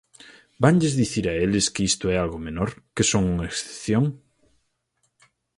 [0.63, 4.05] ¿Vanlles dicir a eles que isto é algo menor, que son unha excepción?